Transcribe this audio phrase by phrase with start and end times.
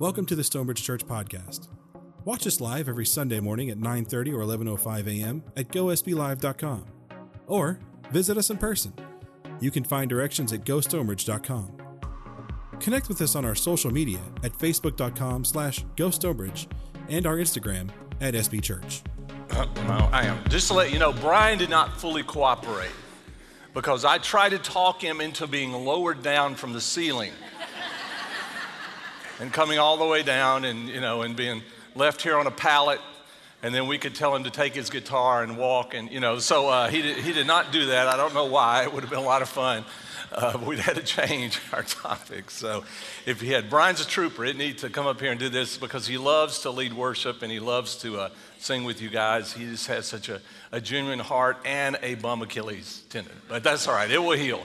[0.00, 1.66] Welcome to the Stonebridge Church podcast.
[2.24, 5.42] Watch us live every Sunday morning at 9:30 or 11:05 a.m.
[5.56, 6.84] at gosblive.com
[7.48, 7.80] or
[8.12, 8.92] visit us in person.
[9.58, 11.78] You can find directions at gostonebridge.com.
[12.78, 16.68] Connect with us on our social media at facebook.com slash gostonebridge
[17.08, 17.90] and our Instagram
[18.20, 19.02] at sbchurch.
[19.50, 20.38] Uh, no, I am.
[20.48, 22.92] Just to let you know, Brian did not fully cooperate
[23.74, 27.32] because I tried to talk him into being lowered down from the ceiling
[29.40, 31.62] and coming all the way down and, you know, and being
[31.94, 33.00] left here on a pallet.
[33.62, 35.94] And then we could tell him to take his guitar and walk.
[35.94, 38.06] And, you know, so uh, he, did, he did not do that.
[38.06, 38.84] I don't know why.
[38.84, 39.84] It would have been a lot of fun.
[40.30, 42.50] Uh, we'd had to change our topic.
[42.50, 42.84] So
[43.26, 44.44] if he had, Brian's a trooper.
[44.44, 47.42] It needs to come up here and do this because he loves to lead worship
[47.42, 49.52] and he loves to uh, sing with you guys.
[49.52, 53.34] He just has such a, a genuine heart and a bum Achilles tendon.
[53.48, 54.10] But that's all right.
[54.10, 54.62] It will heal.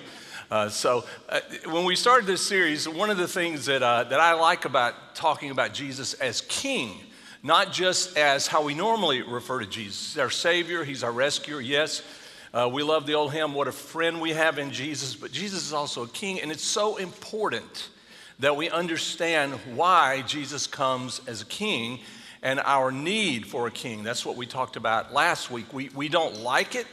[0.51, 4.19] Uh, so, uh, when we started this series, one of the things that, uh, that
[4.19, 6.99] I like about talking about Jesus as King,
[7.41, 12.03] not just as how we normally refer to Jesus, our Savior, He's our rescuer, yes.
[12.53, 15.65] Uh, we love the old hymn, What a Friend We Have in Jesus, but Jesus
[15.65, 17.89] is also a King, and it's so important
[18.39, 21.99] that we understand why Jesus comes as a King
[22.43, 24.03] and our need for a King.
[24.03, 25.71] That's what we talked about last week.
[25.73, 26.85] We, we don't like it.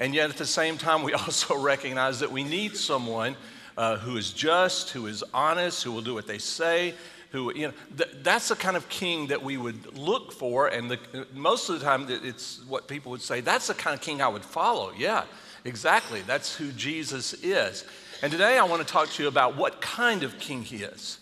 [0.00, 3.36] And yet, at the same time, we also recognize that we need someone
[3.76, 6.94] uh, who is just, who is honest, who will do what they say.
[7.30, 10.68] Who, you know, th- that's the kind of king that we would look for.
[10.68, 14.00] And the, most of the time, it's what people would say that's the kind of
[14.00, 14.92] king I would follow.
[14.96, 15.24] Yeah,
[15.64, 16.22] exactly.
[16.22, 17.84] That's who Jesus is.
[18.22, 21.18] And today, I want to talk to you about what kind of king he is.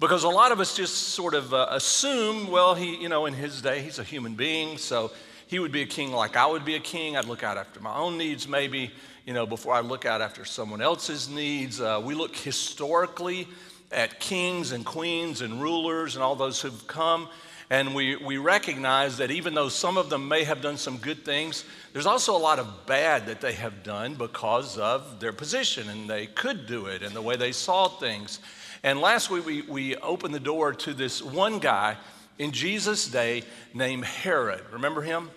[0.00, 3.34] Because a lot of us just sort of uh, assume, well, he, you know, in
[3.34, 5.10] his day, he's a human being, so
[5.46, 7.16] he would be a king like I would be a king.
[7.16, 8.90] I'd look out after my own needs, maybe,
[9.24, 11.80] you know, before I look out after someone else's needs.
[11.80, 13.46] Uh, we look historically
[13.92, 17.28] at kings and queens and rulers and all those who've come.
[17.68, 21.24] And we, we recognize that even though some of them may have done some good
[21.24, 25.88] things, there's also a lot of bad that they have done because of their position
[25.88, 28.38] and they could do it and the way they saw things.
[28.84, 31.96] And last week we, we opened the door to this one guy
[32.38, 33.42] in Jesus' day
[33.74, 34.62] named Herod.
[34.72, 35.30] Remember him?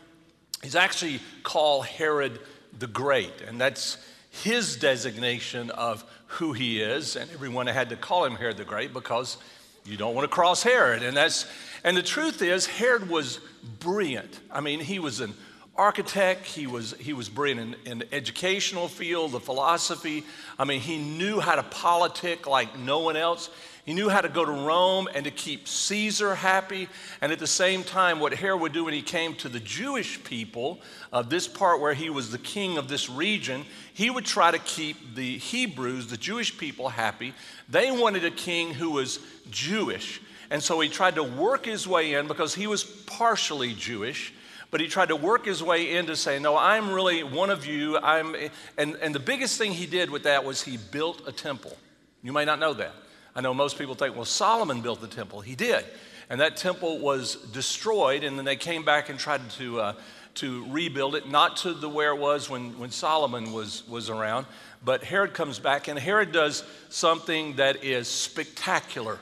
[0.62, 2.40] He's actually called Herod
[2.78, 3.98] the Great, and that's
[4.30, 7.16] his designation of who he is.
[7.16, 9.38] And everyone had to call him Herod the Great because
[9.86, 11.02] you don't want to cross Herod.
[11.02, 11.46] And that's
[11.84, 13.40] and the truth is, Herod was
[13.80, 14.40] brilliant.
[14.52, 15.34] I mean, he was an
[15.80, 16.46] architect.
[16.46, 20.26] He was, he was brilliant in, in the educational field, the philosophy.
[20.60, 23.50] I mean, he knew how to politic like no one else.
[23.86, 26.90] He knew how to go to Rome and to keep Caesar happy.
[27.22, 30.22] And at the same time, what Herod would do when he came to the Jewish
[30.24, 30.80] people
[31.14, 34.60] of this part where he was the king of this region, he would try to
[34.60, 37.34] keep the Hebrews, the Jewish people, happy.
[37.70, 39.20] They wanted a king who was
[39.50, 40.22] Jewish.
[40.52, 44.34] And so he tried to work his way in because he was partially Jewish
[44.72, 47.66] but he tried to work his way in to say, No, I'm really one of
[47.66, 47.98] you.
[47.98, 48.36] I'm,
[48.78, 51.76] and, and the biggest thing he did with that was he built a temple.
[52.22, 52.94] You may not know that.
[53.36, 55.42] I know most people think, well, Solomon built the temple.
[55.42, 55.86] He did.
[56.30, 59.94] And that temple was destroyed, and then they came back and tried to, uh,
[60.36, 64.46] to rebuild it, not to the where it was when, when Solomon was, was around.
[64.84, 69.20] But Herod comes back, and Herod does something that is spectacular.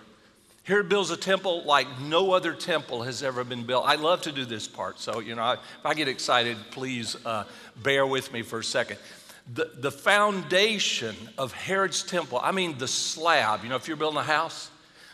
[0.68, 3.86] Herod builds a temple like no other temple has ever been built.
[3.88, 7.46] I love to do this part, so you know, if I get excited, please uh,
[7.82, 9.00] bear with me for a second
[9.54, 14.20] the, the foundation of Herod's temple, I mean the slab, you know, if you're building
[14.20, 14.70] a house,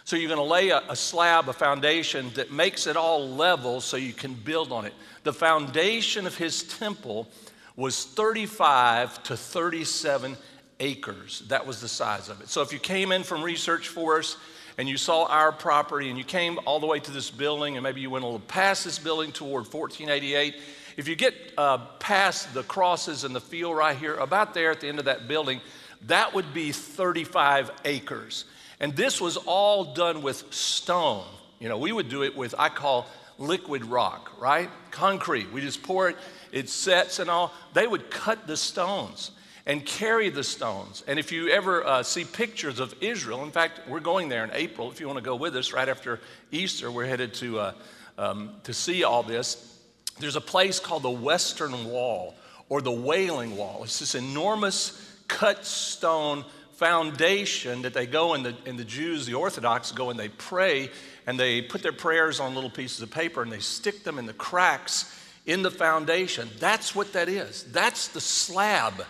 [0.05, 3.79] so you're going to lay a, a, slab, a foundation that makes it all level
[3.79, 4.93] so you can build on it.
[5.23, 7.29] The foundation of his temple
[7.75, 10.35] was 35 to 37
[10.79, 11.43] acres.
[11.47, 12.49] That was the size of it.
[12.49, 14.37] So if you came in from Research Forest
[14.77, 17.83] and you saw our property and you came all the way to this building and
[17.83, 20.55] maybe you went a little past this building toward 1488
[20.97, 24.79] if you get uh, past the crosses and the field right here, about there at
[24.79, 25.59] the end of that building,
[26.07, 28.45] that would be 35 acres.
[28.79, 31.25] And this was all done with stone.
[31.59, 33.07] You know, we would do it with, I call
[33.37, 34.69] liquid rock, right?
[34.91, 35.51] Concrete.
[35.51, 36.17] We just pour it,
[36.51, 37.53] it sets and all.
[37.73, 39.31] They would cut the stones
[39.65, 41.03] and carry the stones.
[41.07, 44.51] And if you ever uh, see pictures of Israel, in fact, we're going there in
[44.53, 44.91] April.
[44.91, 46.19] If you want to go with us right after
[46.51, 47.73] Easter, we're headed to, uh,
[48.17, 49.79] um, to see all this.
[50.19, 52.35] There's a place called the Western Wall
[52.67, 53.81] or the Wailing Wall.
[53.83, 56.43] It's this enormous cut stone
[56.73, 60.89] foundation that they go and the, and the Jews, the Orthodox, go and they pray
[61.25, 64.25] and they put their prayers on little pieces of paper and they stick them in
[64.25, 66.49] the cracks in the foundation.
[66.59, 67.63] That's what that is.
[67.71, 69.05] That's the slab.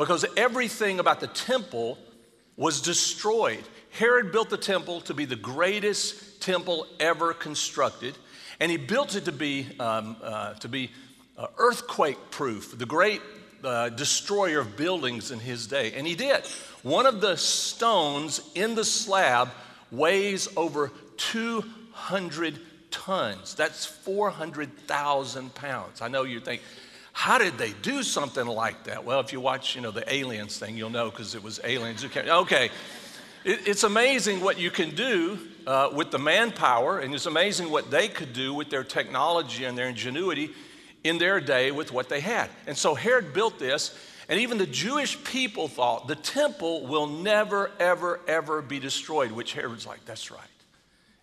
[0.00, 1.98] Because everything about the temple
[2.56, 3.62] was destroyed.
[3.90, 8.16] Herod built the temple to be the greatest temple ever constructed,
[8.60, 10.90] and he built it to be, um, uh, to be
[11.36, 13.20] uh, earthquake proof, the great
[13.62, 15.92] uh, destroyer of buildings in his day.
[15.92, 16.46] And he did.
[16.82, 19.50] One of the stones in the slab
[19.90, 22.58] weighs over 200
[22.90, 23.54] tons.
[23.54, 26.00] That's 400,000 pounds.
[26.00, 26.62] I know you think,
[27.12, 29.04] how did they do something like that?
[29.04, 32.02] Well, if you watch, you know, the aliens thing, you'll know because it was aliens
[32.02, 32.28] who came.
[32.28, 32.70] Okay,
[33.44, 37.90] it, it's amazing what you can do uh, with the manpower, and it's amazing what
[37.90, 40.50] they could do with their technology and their ingenuity
[41.04, 42.50] in their day with what they had.
[42.66, 43.96] And so Herod built this,
[44.28, 49.54] and even the Jewish people thought the temple will never, ever, ever be destroyed, which
[49.54, 50.40] Herod's like, that's right.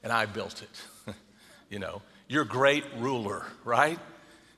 [0.04, 1.16] And I built it.
[1.70, 4.00] you know, you're great ruler, right?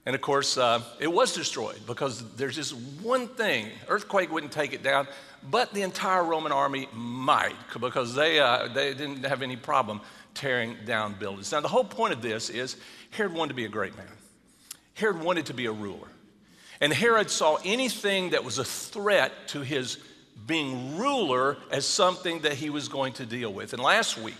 [0.05, 2.73] And of course, uh, it was destroyed because there's just
[3.03, 5.07] one thing earthquake wouldn't take it down,
[5.49, 10.01] but the entire Roman army might because they, uh, they didn't have any problem
[10.33, 11.51] tearing down buildings.
[11.51, 12.77] Now, the whole point of this is
[13.11, 14.07] Herod wanted to be a great man,
[14.93, 16.07] Herod wanted to be a ruler.
[16.81, 19.97] And Herod saw anything that was a threat to his
[20.47, 23.73] being ruler as something that he was going to deal with.
[23.73, 24.37] And last week,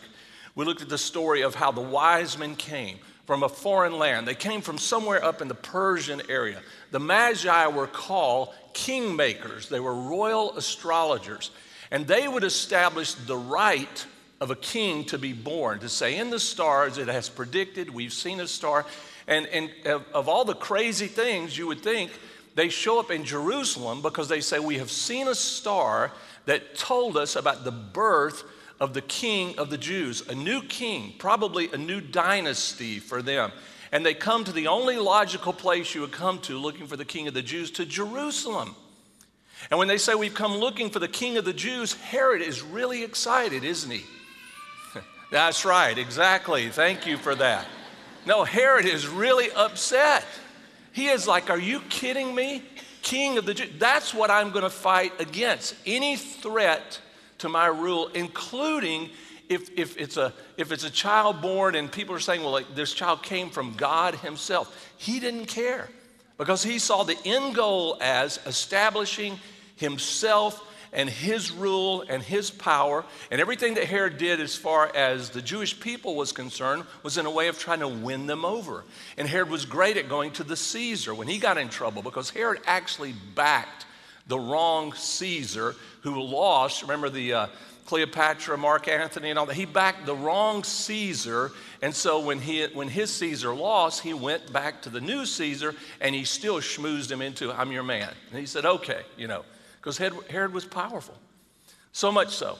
[0.56, 4.28] we looked at the story of how the wise men came from a foreign land.
[4.28, 6.64] They came from somewhere up in the Persian area.
[6.90, 11.52] The Magi were called kingmakers, they were royal astrologers.
[11.92, 14.04] And they would establish the right
[14.42, 18.14] of a king to be born, to say, in the stars, it has predicted, we've
[18.14, 18.84] seen a star.
[19.28, 22.10] And, and of, of all the crazy things you would think,
[22.56, 26.12] they show up in Jerusalem because they say, We have seen a star
[26.48, 28.44] that told us about the birth
[28.80, 33.52] of the king of the Jews, a new king, probably a new dynasty for them.
[33.92, 37.06] And they come to the only logical place you would come to looking for the
[37.06, 38.76] king of the Jews, to Jerusalem.
[39.70, 42.62] And when they say we've come looking for the king of the Jews, Herod is
[42.62, 44.04] really excited, isn't he?
[45.32, 46.70] That's right, exactly.
[46.70, 47.66] Thank you for that.
[48.26, 50.24] No, Herod is really upset.
[50.94, 52.64] He is like, Are you kidding me?
[53.02, 53.72] King of the Jews.
[53.80, 55.76] That's what I'm going to fight against.
[55.86, 57.00] Any threat
[57.40, 59.10] to my rule, including
[59.50, 62.76] if, if, it's a, if it's a child born and people are saying, well, like,
[62.76, 64.92] this child came from God Himself.
[64.98, 65.90] He didn't care
[66.38, 69.40] because He saw the end goal as establishing
[69.76, 75.30] Himself and his rule and his power and everything that Herod did as far as
[75.30, 78.84] the Jewish people was concerned was in a way of trying to win them over.
[79.18, 82.30] And Herod was great at going to the Caesar when he got in trouble because
[82.30, 83.86] Herod actually backed
[84.30, 86.84] the wrong Caesar who lost.
[86.84, 87.48] Remember the uh,
[87.88, 89.56] Cleopatra, Mark Antony, and all that.
[89.56, 94.54] He backed the wrong Caesar, and so when he when his Caesar lost, he went
[94.54, 98.40] back to the new Caesar, and he still schmoozed him into, "I'm your man." And
[98.40, 99.44] he said, "Okay," you know,
[99.82, 101.18] because Herod was powerful,
[101.92, 102.60] so much so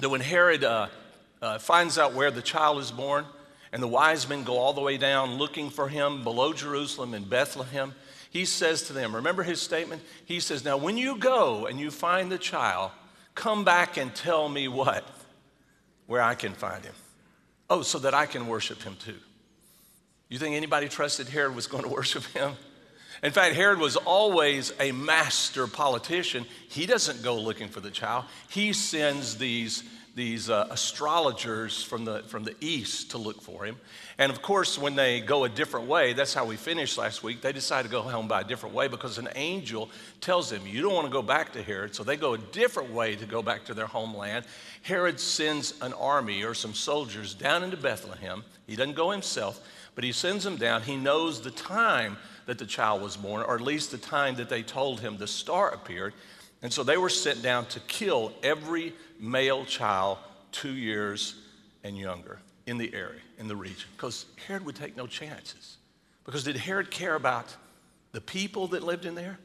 [0.00, 0.88] that when Herod uh,
[1.40, 3.24] uh, finds out where the child is born,
[3.72, 7.24] and the wise men go all the way down looking for him below Jerusalem in
[7.24, 7.94] Bethlehem,
[8.30, 10.02] he says to them, remember his statement?
[10.24, 12.90] He says, Now, when you go and you find the child,
[13.34, 15.06] come back and tell me what?
[16.06, 16.94] Where I can find him.
[17.68, 19.18] Oh, so that I can worship him too.
[20.28, 22.52] You think anybody trusted Herod was going to worship him?
[23.22, 26.44] In fact, Herod was always a master politician.
[26.68, 29.84] He doesn't go looking for the child, he sends these
[30.14, 33.76] these uh, astrologers from the, from the east to look for him.
[34.18, 37.40] And of course, when they go a different way, that's how we finished last week,
[37.40, 39.88] they decide to go home by a different way because an angel
[40.20, 41.94] tells them, You don't want to go back to Herod.
[41.94, 44.44] So they go a different way to go back to their homeland.
[44.82, 48.44] Herod sends an army or some soldiers down into Bethlehem.
[48.66, 50.82] He doesn't go himself, but he sends them down.
[50.82, 54.48] He knows the time that the child was born, or at least the time that
[54.48, 56.12] they told him the star appeared.
[56.62, 60.18] And so they were sent down to kill every male child
[60.52, 61.34] two years
[61.82, 65.78] and younger in the area, in the region, because Herod would take no chances.
[66.24, 67.54] Because did Herod care about
[68.12, 69.38] the people that lived in there?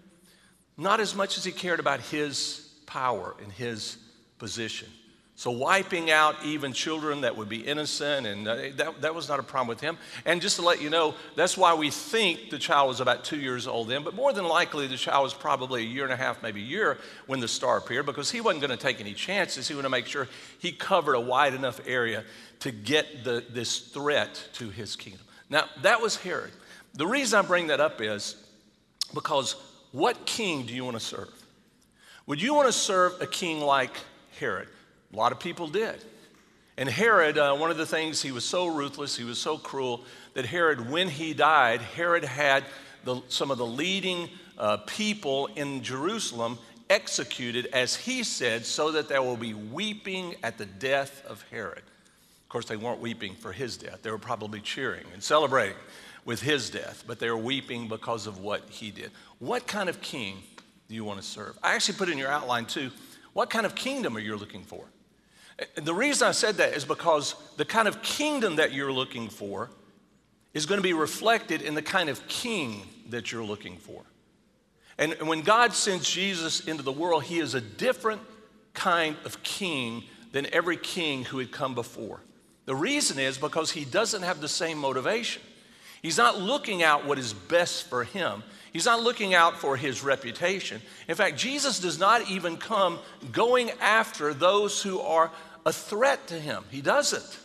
[0.77, 3.97] Not as much as he cared about his power and his
[4.37, 4.87] position.
[5.37, 9.39] So, wiping out even children that would be innocent, and uh, that, that was not
[9.39, 9.99] a problem with him.
[10.25, 13.37] And just to let you know, that's why we think the child was about two
[13.37, 16.15] years old then, but more than likely the child was probably a year and a
[16.15, 19.13] half, maybe a year when the star appeared because he wasn't going to take any
[19.13, 19.67] chances.
[19.67, 20.27] He wanted to make sure
[20.57, 22.23] he covered a wide enough area
[22.61, 25.21] to get the, this threat to his kingdom.
[25.51, 26.51] Now, that was Herod.
[26.95, 28.43] The reason I bring that up is
[29.13, 29.55] because
[29.91, 31.29] what king do you want to serve?
[32.25, 33.95] Would you want to serve a king like
[34.39, 34.69] Herod?
[35.13, 36.03] A lot of people did.
[36.77, 40.03] And Herod, uh, one of the things, he was so ruthless, he was so cruel,
[40.33, 42.63] that Herod, when he died, Herod had
[43.03, 46.59] the, some of the leading uh, people in Jerusalem
[46.89, 51.79] executed as he said, so that there will be weeping at the death of Herod.
[51.79, 55.77] Of course, they weren't weeping for his death, they were probably cheering and celebrating
[56.25, 59.11] with his death, but they were weeping because of what he did.
[59.39, 60.43] What kind of king
[60.89, 61.57] do you want to serve?
[61.63, 62.91] I actually put in your outline too
[63.37, 64.83] what kind of kingdom are you looking for?
[65.75, 69.69] The reason I said that is because the kind of kingdom that you're looking for
[70.53, 74.03] is going to be reflected in the kind of king that you're looking for.
[74.97, 78.21] And when God sends Jesus into the world, he is a different
[78.73, 82.21] kind of king than every king who had come before.
[82.65, 85.41] The reason is because he doesn't have the same motivation.
[86.01, 88.43] He's not looking out what is best for him.
[88.73, 90.81] He's not looking out for his reputation.
[91.07, 92.99] In fact, Jesus does not even come
[93.31, 95.31] going after those who are
[95.67, 96.63] a threat to him.
[96.71, 97.39] He doesn't.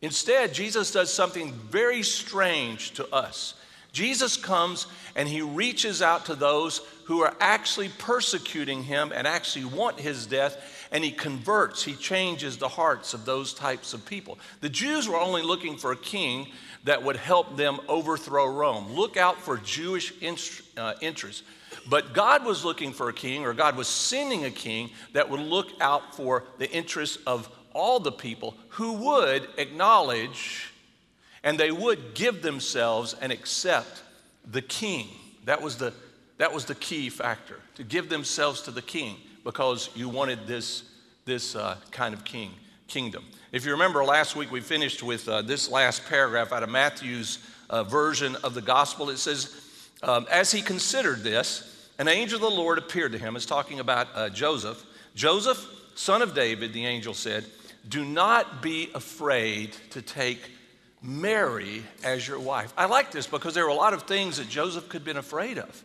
[0.00, 3.54] Instead, Jesus does something very strange to us.
[3.92, 9.66] Jesus comes and he reaches out to those who are actually persecuting him and actually
[9.66, 14.40] want his death, and he converts, he changes the hearts of those types of people.
[14.60, 16.48] The Jews were only looking for a king
[16.82, 18.92] that would help them overthrow Rome.
[18.92, 20.12] Look out for Jewish
[20.76, 21.44] uh, interests.
[21.88, 25.40] But God was looking for a king, or God was sending a king that would
[25.40, 30.72] look out for the interests of all the people who would acknowledge
[31.44, 34.02] and they would give themselves and accept
[34.50, 35.08] the king.
[35.44, 35.92] That was the,
[36.38, 40.84] that was the key factor, to give themselves to the king because you wanted this,
[41.24, 42.52] this uh, kind of king,
[42.86, 43.24] kingdom.
[43.50, 47.38] If you remember last week, we finished with uh, this last paragraph out of Matthew's
[47.68, 49.10] uh, version of the gospel.
[49.10, 49.54] It says,
[50.02, 53.36] um, As he considered this, an angel of the Lord appeared to him.
[53.36, 54.84] It's talking about uh, Joseph.
[55.14, 57.44] Joseph, son of David, the angel said,
[57.88, 60.40] Do not be afraid to take
[61.02, 62.72] Mary as your wife.
[62.76, 65.16] I like this because there were a lot of things that Joseph could have been
[65.16, 65.84] afraid of.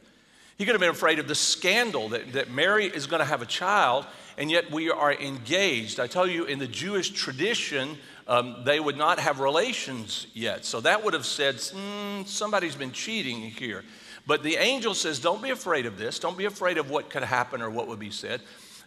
[0.58, 3.42] He could have been afraid of the scandal that, that Mary is going to have
[3.42, 4.06] a child,
[4.38, 6.00] and yet we are engaged.
[6.00, 7.98] I tell you, in the Jewish tradition,
[8.28, 10.66] um, they would not have relations yet.
[10.66, 13.84] So that would have said, mm, somebody's been cheating here.
[14.28, 16.20] But the angel says, Don't be afraid of this.
[16.20, 18.42] Don't be afraid of what could happen or what would be said.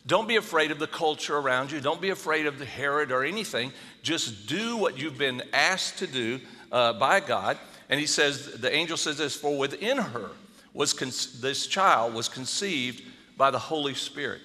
[0.06, 1.80] Don't be afraid of the culture around you.
[1.80, 3.73] Don't be afraid of the Herod or anything.
[4.02, 6.40] Just do what you've been asked to do
[6.73, 7.59] uh, by God.
[7.88, 10.30] And he says, the angel says this, for within her
[10.73, 13.02] was con- this child was conceived
[13.37, 14.40] by the Holy Spirit.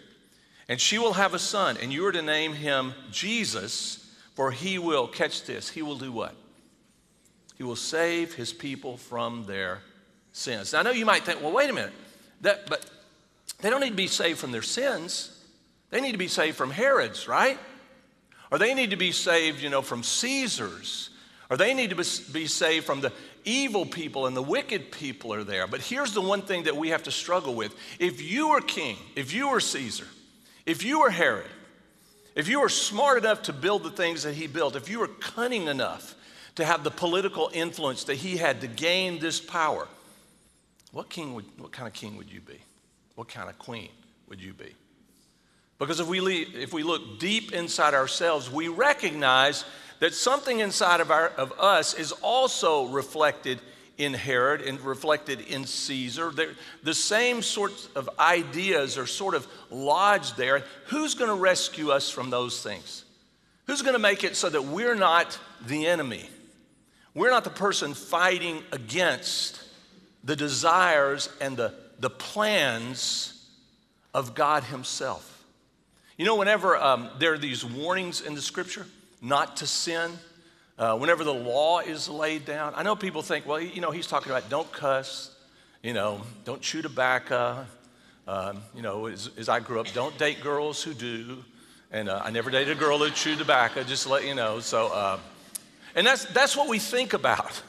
[0.68, 4.05] And she will have a son, and you are to name him Jesus,
[4.36, 6.36] for he will, catch this, he will do what?
[7.58, 9.80] He will save his people from their
[10.34, 10.74] sins.
[10.74, 11.94] Now, I know you might think, well, wait a minute,
[12.42, 12.86] that, but
[13.60, 15.32] they don't need to be saved from their sins.
[15.90, 17.58] They need to be saved from Herods, right?
[18.52, 21.10] Or they need to be saved, you know, from Caesars.
[21.50, 23.14] Or they need to be saved from the
[23.46, 25.68] evil people and the wicked people are there.
[25.68, 27.74] But here's the one thing that we have to struggle with.
[28.00, 30.08] If you were king, if you were Caesar,
[30.66, 31.50] if you were Herod,
[32.36, 35.08] if you were smart enough to build the things that he built, if you were
[35.08, 36.16] cunning enough
[36.56, 39.88] to have the political influence that he had to gain this power,
[40.92, 42.60] what king would, what kind of king would you be?
[43.16, 43.90] What kind of queen
[44.28, 44.74] would you be?
[45.80, 49.66] Because if we, leave, if we look deep inside ourselves, we recognize
[50.00, 53.60] that something inside of, our, of us is also reflected
[53.98, 56.32] in Herod and reflected in Caesar.
[56.32, 60.64] They're, the same sorts of ideas are sort of lodged there.
[60.88, 63.06] Who's going to rescue us from those things?
[63.68, 66.30] Who's going to make it so that we're not the enemy?
[67.14, 69.62] We're not the person fighting against
[70.24, 73.48] the desires and the, the plans
[74.14, 75.32] of God Himself.
[76.18, 78.86] You know, whenever um, there are these warnings in the scripture
[79.22, 80.12] not to sin,
[80.78, 84.08] uh, whenever the law is laid down, I know people think, well, you know, he's
[84.08, 85.34] talking about don't cuss,
[85.82, 87.66] you know, don't chew tobacco.
[88.28, 91.44] Um, you know, as, as, I grew up, don't date girls who do.
[91.92, 94.60] And uh, I never dated a girl who chewed tobacco, just to let you know.
[94.60, 95.20] So, uh,
[95.96, 97.62] and that's, that's what we think about.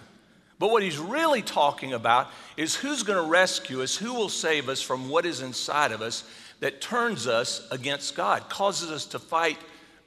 [0.59, 4.71] But what he's really talking about is who's going to rescue us, who will save
[4.71, 6.25] us from what is inside of us
[6.61, 9.59] that turns us against God, causes us to fight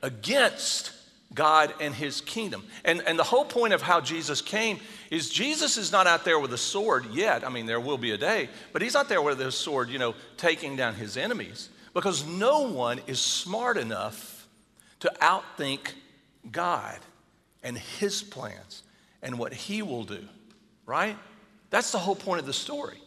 [0.02, 0.92] against
[1.34, 2.64] God and his kingdom.
[2.84, 4.80] And, and the whole point of how Jesus came
[5.12, 7.46] is Jesus is not out there with a sword yet.
[7.46, 10.00] I mean, there will be a day, but he's not there with a sword, you
[10.00, 14.48] know, taking down his enemies because no one is smart enough
[15.02, 15.94] to outthink
[16.52, 16.98] God
[17.64, 18.84] and his plans
[19.22, 20.24] and what he will do,
[20.86, 21.18] right?
[21.70, 22.98] That's the whole point of the story.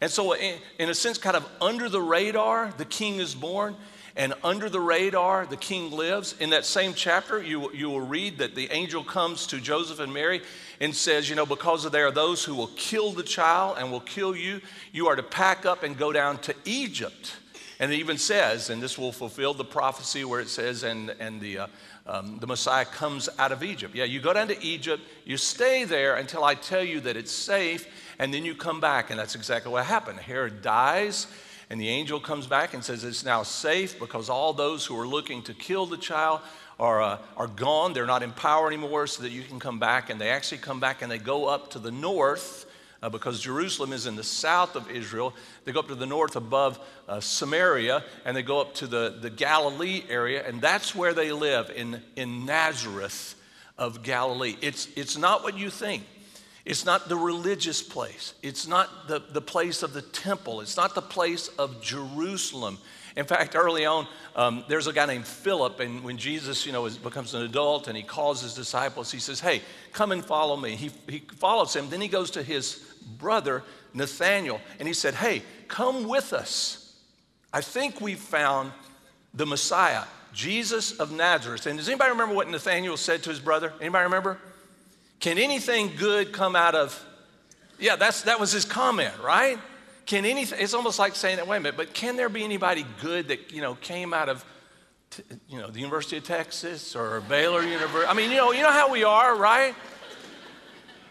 [0.00, 3.76] And so, in, in, a sense, kind of under the radar, the king is born,
[4.16, 6.36] and under the radar, the king lives.
[6.38, 10.14] In that same chapter, you, you will read that the angel comes to Joseph and
[10.14, 10.40] Mary
[10.80, 14.00] and says, You know, because there are those who will kill the child and will
[14.00, 14.60] kill you,
[14.92, 17.36] you are to pack up and go down to Egypt.
[17.80, 21.40] And it even says, and this will fulfill the prophecy where it says, and, and
[21.40, 21.66] the, uh,
[22.06, 23.96] um, the Messiah comes out of Egypt.
[23.96, 27.32] Yeah, you go down to Egypt, you stay there until I tell you that it's
[27.32, 27.86] safe,
[28.20, 29.10] and then you come back.
[29.10, 30.20] And that's exactly what happened.
[30.20, 31.26] Herod dies,
[31.70, 35.06] and the angel comes back and says it's now safe because all those who are
[35.06, 36.40] looking to kill the child
[36.78, 37.92] are, uh, are gone.
[37.92, 40.10] They're not in power anymore, so that you can come back.
[40.10, 42.66] And they actually come back and they go up to the north
[43.02, 45.34] uh, because Jerusalem is in the south of Israel.
[45.64, 46.78] They go up to the north above
[47.08, 51.30] uh, Samaria and they go up to the, the Galilee area, and that's where they
[51.30, 53.34] live in, in Nazareth
[53.76, 54.56] of Galilee.
[54.60, 56.04] It's, it's not what you think.
[56.64, 58.32] It's not the religious place.
[58.42, 60.62] It's not the, the place of the temple.
[60.62, 62.78] It's not the place of Jerusalem.
[63.16, 66.86] In fact, early on, um, there's a guy named Philip, and when Jesus, you know,
[66.86, 70.56] is, becomes an adult and he calls his disciples, he says, "Hey, come and follow
[70.56, 71.90] me." He, he follows him.
[71.90, 72.76] Then he goes to his
[73.18, 76.96] brother Nathaniel, and he said, "Hey, come with us.
[77.52, 78.72] I think we've found
[79.32, 83.72] the Messiah, Jesus of Nazareth." And does anybody remember what Nathaniel said to his brother?
[83.80, 84.38] Anybody remember?
[85.20, 87.04] Can anything good come out of?
[87.78, 89.58] Yeah, that's that was his comment, right?
[90.06, 92.84] Can anything, it's almost like saying, that, wait a minute, but can there be anybody
[93.00, 94.44] good that, you know, came out of,
[95.48, 98.06] you know, the University of Texas or Baylor University?
[98.06, 99.74] I mean, you know, you know how we are, right?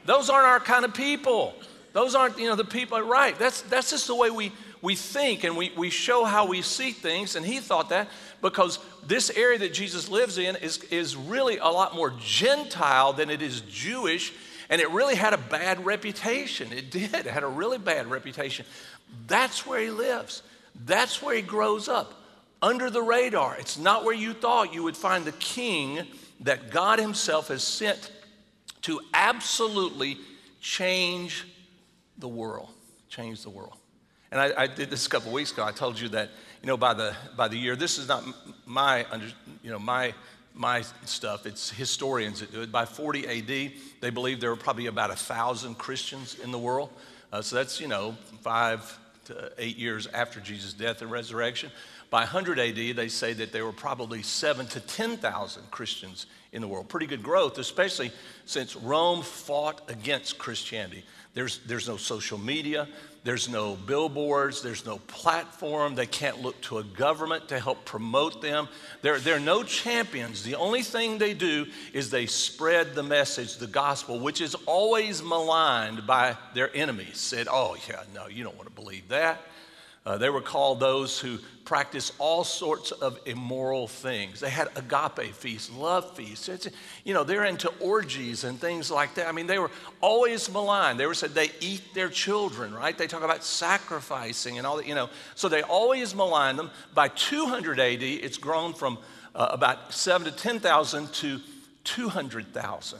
[0.05, 1.55] Those aren't our kind of people.
[1.93, 3.37] Those aren't, you know, the people, right?
[3.39, 6.91] That's, that's just the way we, we think and we, we show how we see
[6.91, 7.35] things.
[7.35, 8.09] And he thought that
[8.43, 13.31] because this area that Jesus lives in is, is really a lot more Gentile than
[13.31, 14.33] it is Jewish.
[14.69, 16.71] And it really had a bad reputation.
[16.71, 17.13] It did.
[17.13, 18.65] It had a really bad reputation.
[19.27, 20.43] That's where he lives.
[20.85, 22.13] That's where he grows up,
[22.61, 23.55] under the radar.
[23.57, 26.05] It's not where you thought you would find the king
[26.41, 28.11] that God himself has sent
[28.83, 30.17] to absolutely
[30.59, 31.47] change
[32.17, 32.69] the world.
[33.09, 33.77] Change the world.
[34.31, 35.63] And I, I did this a couple weeks ago.
[35.63, 36.31] I told you that,
[36.63, 38.23] you know, by the, by the year, this is not
[38.65, 39.05] my,
[39.61, 40.13] you know, my
[40.55, 41.45] my stuff.
[41.45, 42.71] It's historians that do it.
[42.71, 46.89] By 40 AD, they believe there were probably about a thousand Christians in the world.
[47.31, 51.71] Uh, so that's, you know, five to eight years after Jesus' death and resurrection.
[52.09, 56.67] By 100 AD, they say that there were probably seven to 10,000 Christians in the
[56.67, 56.87] world.
[56.87, 58.11] Pretty good growth, especially
[58.45, 61.03] since Rome fought against Christianity.
[61.33, 62.87] There's, there's no social media,
[63.23, 65.95] there's no billboards, there's no platform.
[65.95, 68.67] They can't look to a government to help promote them.
[69.01, 70.43] There, there are no champions.
[70.43, 75.23] The only thing they do is they spread the message, the gospel, which is always
[75.23, 77.17] maligned by their enemies.
[77.17, 79.41] Said, oh, yeah, no, you don't want to believe that.
[80.05, 84.41] Uh, they were called those who practice all sorts of immoral things.
[84.41, 86.49] They had agape feasts, love feasts.
[86.49, 86.67] It's,
[87.05, 89.27] you know, they're into orgies and things like that.
[89.27, 90.99] I mean, they were always maligned.
[90.99, 92.97] They were said they eat their children, right?
[92.97, 95.09] They talk about sacrificing and all that, you know.
[95.35, 96.69] So they always maligned them.
[96.93, 98.97] By 200 AD, it's grown from
[99.33, 101.39] uh, about 7 to 10,000 to
[101.85, 102.99] 200,000.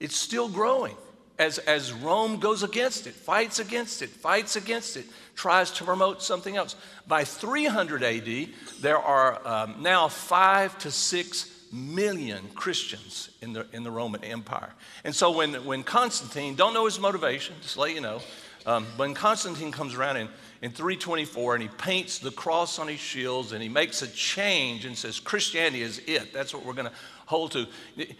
[0.00, 0.96] It's still growing
[1.40, 6.22] as, as Rome goes against it, fights against it, fights against it, tries to promote
[6.22, 6.76] something else.
[7.08, 8.48] By 300 AD,
[8.80, 14.74] there are um, now five to six million Christians in the, in the Roman Empire.
[15.02, 18.20] And so when, when Constantine, don't know his motivation, just let you know,
[18.66, 20.28] um, when Constantine comes around in,
[20.60, 24.84] in 324 and he paints the cross on his shields and he makes a change
[24.84, 26.34] and says, Christianity is it.
[26.34, 26.92] That's what we're going to
[27.30, 27.66] hold to.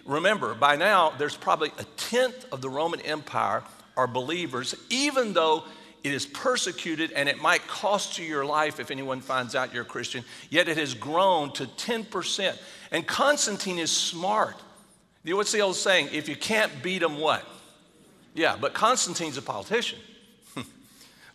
[0.05, 3.65] Remember, by now, there's probably a tenth of the Roman Empire
[3.97, 5.65] are believers, even though
[6.05, 9.83] it is persecuted and it might cost you your life if anyone finds out you're
[9.83, 12.57] a Christian, yet it has grown to 10%.
[12.93, 14.57] And Constantine is smart.
[15.25, 16.11] What's the old saying?
[16.13, 17.45] If you can't beat them, what?
[18.33, 19.99] Yeah, but Constantine's a politician.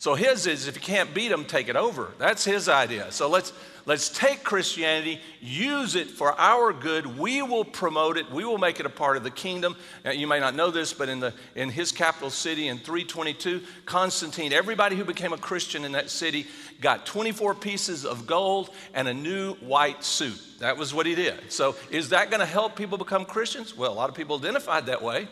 [0.05, 2.13] So his is if you can't beat them, take it over.
[2.19, 3.11] That's his idea.
[3.11, 3.51] So let's
[3.87, 7.19] Let's take Christianity, use it for our good.
[7.19, 8.31] We will promote it.
[8.31, 9.75] We will make it a part of the kingdom.
[10.03, 13.61] Now, you may not know this, but in, the, in his capital city in 322,
[13.85, 16.47] Constantine, everybody who became a Christian in that city
[16.81, 20.41] got 24 pieces of gold and a new white suit.
[20.61, 21.51] That was what he did.
[21.51, 23.77] So, is that going to help people become Christians?
[23.77, 25.27] Well, a lot of people identified that way.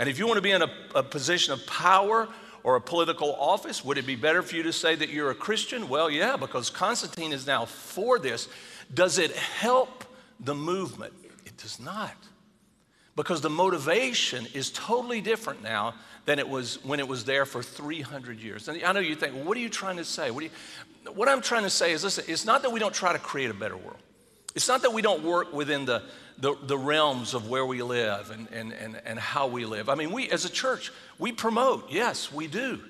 [0.00, 2.28] And if you want to be in a, a position of power
[2.66, 3.84] or a political office?
[3.84, 5.88] Would it be better for you to say that you're a Christian?
[5.88, 8.48] Well, yeah, because Constantine is now for this.
[8.92, 10.04] Does it help
[10.40, 11.12] the movement?
[11.44, 12.16] It does not.
[13.14, 17.62] Because the motivation is totally different now than it was when it was there for
[17.62, 18.66] 300 years.
[18.66, 20.32] And I know you think, well, what are you trying to say?
[20.32, 20.50] What, you,
[21.14, 23.48] what I'm trying to say is listen, it's not that we don't try to create
[23.48, 24.02] a better world.
[24.56, 26.02] It's not that we don't work within the,
[26.38, 29.90] the, the realms of where we live and, and, and, and how we live.
[29.90, 32.80] I mean, we as a church, we promote, yes, we do.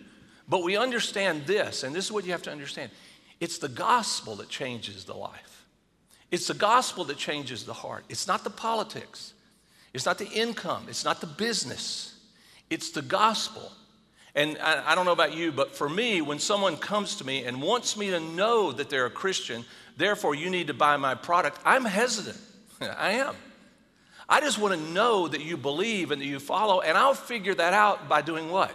[0.49, 2.93] But we understand this, and this is what you have to understand.
[3.41, 5.67] It's the gospel that changes the life.
[6.31, 8.05] It's the gospel that changes the heart.
[8.09, 9.35] It's not the politics.
[9.93, 10.87] It's not the income.
[10.89, 12.17] It's not the business.
[12.71, 13.73] It's the gospel.
[14.37, 17.45] And I, I, don't know about you, but for me, when someone comes to me
[17.45, 19.65] and wants me to know that they're a Christian,
[19.97, 22.39] therefore you need to buy my product, I'm hesitant.
[22.81, 23.35] I am.
[24.29, 27.55] I just want to know that you believe and that you follow, and I'll figure
[27.55, 28.75] that out by doing what?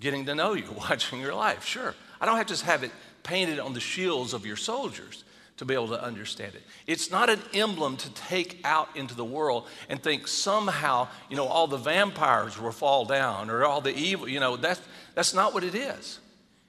[0.00, 1.66] Getting to know you, watching your life.
[1.66, 1.94] Sure.
[2.18, 2.92] I don't have to have it
[3.24, 5.22] painted on the shields of your soldiers
[5.58, 6.62] to be able to understand it.
[6.86, 11.46] It's not an emblem to take out into the world and think somehow, you know,
[11.46, 14.80] all the vampires will fall down or all the evil, you know, that's,
[15.14, 16.18] that's not what it is.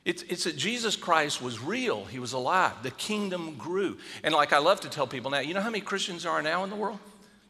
[0.05, 2.03] It's, it's that Jesus Christ was real.
[2.05, 2.73] He was alive.
[2.83, 3.97] The kingdom grew.
[4.23, 6.63] And like I love to tell people now, you know how many Christians are now
[6.65, 6.99] in the world?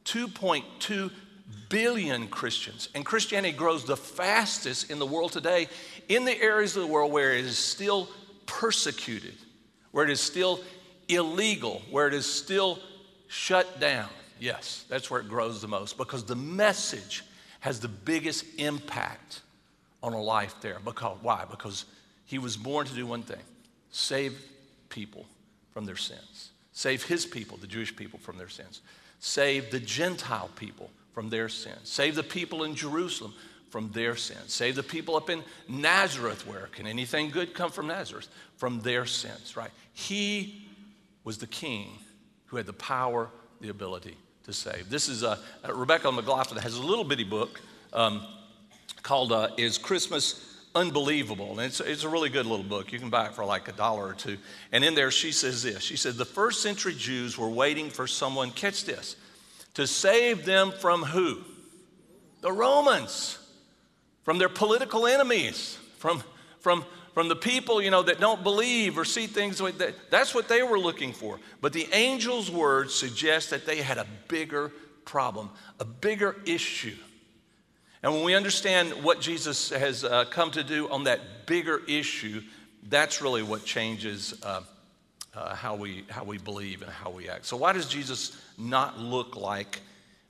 [0.06, 1.12] 2.2
[1.70, 2.90] billion Christians.
[2.94, 5.68] And Christianity grows the fastest in the world today
[6.10, 8.08] in the areas of the world where it is still
[8.46, 9.34] persecuted,
[9.92, 10.60] where it is still
[11.08, 12.80] illegal, where it is still
[13.28, 14.10] shut down.
[14.40, 17.24] Yes, that's where it grows the most because the message
[17.62, 19.42] has the biggest impact
[20.02, 20.78] on a life there.
[20.84, 21.46] Because why?
[21.50, 21.86] Because
[22.26, 23.42] he was born to do one thing
[23.92, 24.38] save
[24.90, 25.26] people
[25.72, 28.82] from their sins, save his people, the Jewish people, from their sins,
[29.20, 33.34] save the Gentile people from their sins, save the people in Jerusalem
[33.70, 37.88] from their sins, save the people up in Nazareth, where can anything good come from
[37.88, 38.28] Nazareth?
[38.58, 39.72] From their sins, right?
[39.94, 40.63] He
[41.24, 42.00] was the king
[42.46, 43.30] who had the power,
[43.62, 44.90] the ability to save.
[44.90, 47.62] This is a, uh, Rebecca McLaughlin has a little bitty book
[47.94, 48.26] um,
[49.02, 51.52] called uh, Is Christmas Unbelievable?
[51.52, 52.92] And it's, it's a really good little book.
[52.92, 54.38] You can buy it for like a dollar or two.
[54.72, 58.08] And in there, she says this She said, The first century Jews were waiting for
[58.08, 59.16] someone, catch this,
[59.76, 61.40] to save them from who?
[62.42, 63.38] The Romans,
[64.24, 66.24] from their political enemies, from,
[66.60, 66.84] from
[67.14, 69.94] from the people, you know, that don't believe or see things like that.
[70.10, 71.40] That's what they were looking for.
[71.62, 74.72] But the angel's words suggest that they had a bigger
[75.06, 75.50] problem,
[75.80, 76.96] a bigger issue.
[78.02, 82.42] And when we understand what Jesus has uh, come to do on that bigger issue,
[82.90, 84.62] that's really what changes uh,
[85.36, 87.46] uh, how, we, how we believe and how we act.
[87.46, 89.80] So, why does Jesus not look like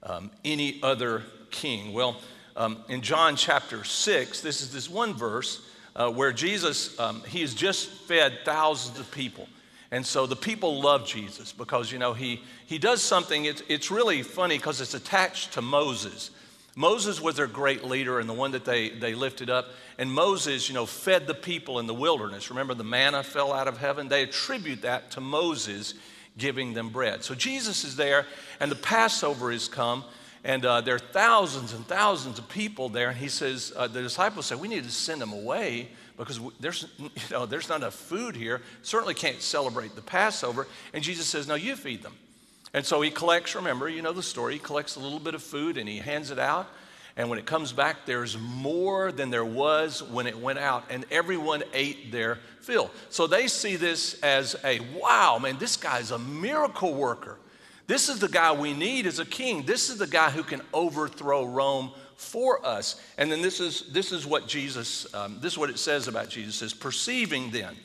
[0.04, 1.94] um, any other king?
[1.94, 2.18] Well,
[2.56, 5.62] um, in John chapter 6, this is this one verse
[5.96, 9.48] uh, where Jesus, um, he has just fed thousands of people.
[9.92, 13.92] And so the people love Jesus because, you know, he, he does something, it's, it's
[13.92, 16.32] really funny because it's attached to Moses.
[16.76, 19.68] Moses was their great leader and the one that they, they lifted up.
[20.00, 22.50] And Moses, you know, fed the people in the wilderness.
[22.50, 24.08] Remember, the manna fell out of heaven?
[24.08, 25.94] They attribute that to Moses
[26.38, 27.24] giving them bread.
[27.24, 28.26] So Jesus is there,
[28.60, 30.04] and the Passover has come,
[30.44, 33.10] and uh, there are thousands and thousands of people there.
[33.10, 36.88] And he says, uh, the disciples say, we need to send them away because there's,
[37.00, 38.62] you know, there's not enough food here.
[38.82, 40.68] Certainly can't celebrate the Passover.
[40.94, 42.14] And Jesus says, no, you feed them.
[42.74, 45.44] And so he collects, remember, you know the story, he collects a little bit of
[45.44, 46.68] food and he hands it out.
[47.16, 51.06] And when it comes back, there's more than there was when it went out, and
[51.12, 52.90] everyone ate their fill.
[53.10, 57.38] So they see this as a wow, man, this guy's a miracle worker.
[57.88, 59.64] This is the guy we need as a king.
[59.64, 63.02] This is the guy who can overthrow Rome for us.
[63.18, 66.30] And then this is, this is what Jesus, um, this is what it says about
[66.30, 67.76] Jesus, is perceiving then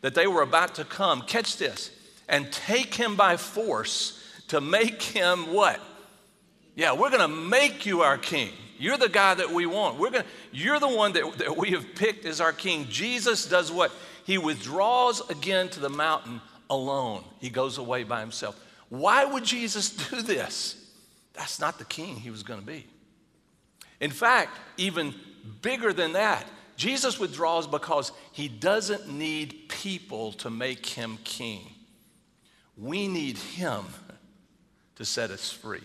[0.00, 1.90] that they were about to come, catch this,
[2.28, 5.80] and take him by force to make him what?
[6.76, 8.52] Yeah, we're gonna make you our king.
[8.78, 9.98] You're the guy that we want.
[9.98, 12.86] We're gonna, you're the one that, that we have picked as our king.
[12.88, 13.90] Jesus does what?
[14.24, 16.40] He withdraws again to the mountain
[16.70, 17.24] alone.
[17.40, 18.62] He goes away by himself.
[18.88, 20.76] Why would Jesus do this?
[21.34, 22.86] That's not the king he was going to be.
[24.00, 25.14] In fact, even
[25.62, 26.46] bigger than that,
[26.76, 31.72] Jesus withdraws because he doesn't need people to make him king.
[32.76, 33.84] We need him
[34.96, 35.82] to set us free.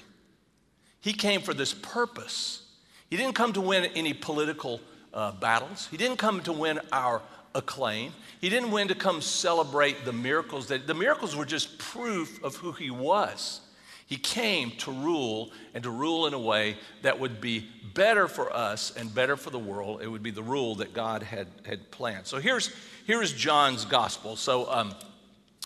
[1.01, 2.61] He came for this purpose.
[3.09, 4.79] He didn't come to win any political
[5.13, 7.21] uh, battles, he didn't come to win our
[7.55, 8.13] acclaim.
[8.41, 12.55] He didn't win to come celebrate the miracles that the miracles were just proof of
[12.55, 13.61] who he was.
[14.05, 18.53] He came to rule and to rule in a way that would be better for
[18.53, 20.01] us and better for the world.
[20.01, 22.27] It would be the rule that God had, had planned.
[22.27, 22.69] So here's,
[23.05, 24.35] here's John's gospel.
[24.35, 24.93] So um,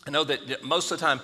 [0.06, 1.20] I know that most of the time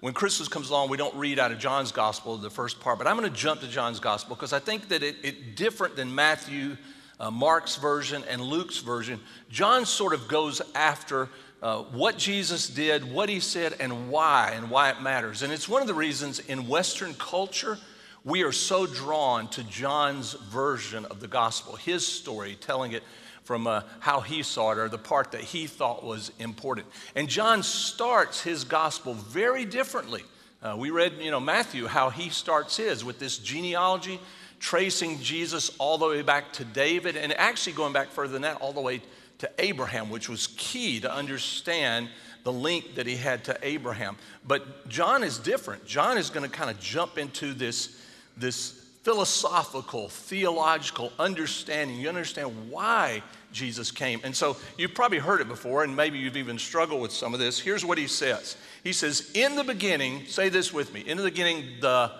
[0.00, 3.06] when Christmas comes along, we don't read out of John's gospel, the first part, but
[3.06, 6.14] I'm going to jump to John's gospel because I think that it's it different than
[6.14, 6.76] Matthew
[7.20, 11.28] uh, Mark's version and Luke's version, John sort of goes after
[11.62, 15.42] uh, what Jesus did, what he said, and why, and why it matters.
[15.42, 17.78] And it's one of the reasons in Western culture
[18.24, 23.02] we are so drawn to John's version of the gospel, his story, telling it
[23.44, 26.86] from uh, how he saw it or the part that he thought was important.
[27.16, 30.22] And John starts his gospel very differently.
[30.62, 34.20] Uh, we read, you know, Matthew, how he starts his with this genealogy,
[34.60, 38.60] tracing Jesus all the way back to David, and actually going back further than that,
[38.60, 39.02] all the way
[39.38, 42.08] to Abraham, which was key to understand
[42.44, 44.16] the link that he had to Abraham.
[44.46, 45.86] But John is different.
[45.86, 48.00] John is going to kind of jump into this,
[48.36, 51.98] this philosophical, theological understanding.
[51.98, 54.20] You understand why Jesus came.
[54.24, 57.40] And so you've probably heard it before, and maybe you've even struggled with some of
[57.40, 57.58] this.
[57.58, 61.24] Here's what he says He says, In the beginning, say this with me, in the
[61.24, 62.12] beginning, the,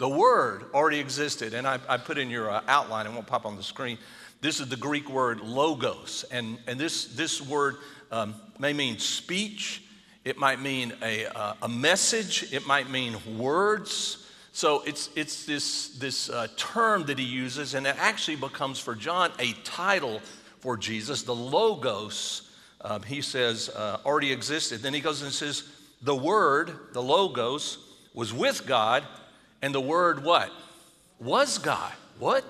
[0.00, 1.52] the Word already existed.
[1.52, 3.98] And I, I put in your uh, outline, it won't pop on the screen.
[4.40, 6.24] This is the Greek word logos.
[6.30, 7.76] And, and this, this word
[8.10, 9.82] um, may mean speech,
[10.24, 14.26] it might mean a, uh, a message, it might mean words.
[14.52, 18.94] So it's, it's this, this uh, term that he uses, and it actually becomes for
[18.94, 20.22] John a title
[20.60, 21.24] for Jesus.
[21.24, 24.80] The Logos, um, he says, uh, already existed.
[24.80, 25.64] Then he goes and says,
[26.00, 27.76] the Word, the Logos,
[28.14, 29.04] was with God,
[29.62, 30.50] and the Word what?
[31.18, 31.92] Was God.
[32.18, 32.44] What?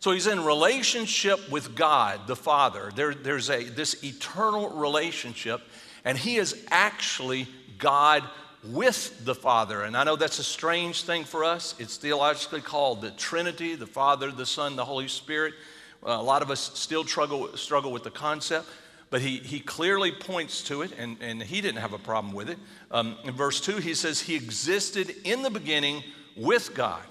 [0.00, 2.90] So he's in relationship with God, the Father.
[2.94, 5.60] There, there's a, this eternal relationship,
[6.04, 7.46] and he is actually
[7.78, 8.24] God
[8.64, 9.82] with the Father.
[9.82, 11.74] And I know that's a strange thing for us.
[11.78, 15.54] It's theologically called the Trinity the Father, the Son, the Holy Spirit.
[16.02, 18.66] Uh, a lot of us still struggle, struggle with the concept,
[19.10, 22.48] but he, he clearly points to it, and, and he didn't have a problem with
[22.48, 22.58] it.
[22.90, 26.02] Um, in verse 2, he says, He existed in the beginning
[26.36, 27.02] with God.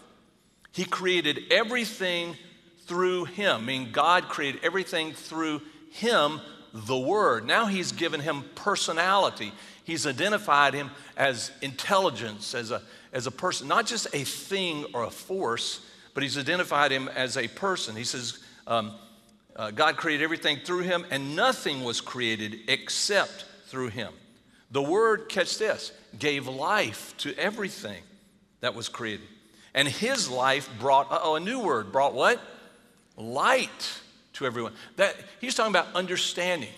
[0.72, 2.36] He created everything
[2.86, 3.62] through him.
[3.62, 6.42] I mean, God created everything through him,
[6.74, 7.46] the Word.
[7.46, 9.52] Now he's given him personality.
[9.84, 15.04] He's identified him as intelligence, as a, as a person, not just a thing or
[15.04, 17.96] a force, but he's identified him as a person.
[17.96, 18.94] He says, um,
[19.56, 24.14] uh, God created everything through him, and nothing was created except through him.
[24.72, 28.02] The Word, catch this, gave life to everything
[28.62, 29.28] that was created.
[29.74, 32.42] And his life brought, oh, a new word, brought what?
[33.16, 34.02] Light
[34.34, 34.74] to everyone.
[34.96, 36.70] That, he's talking about understanding.